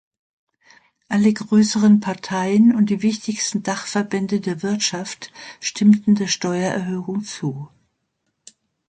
[1.09, 7.69] Alle grösseren Parteien und die wichtigsten Dachverbände der Wirtschaft stimmten der Steuererhöhung zu.